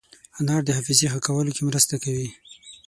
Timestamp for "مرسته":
1.69-1.95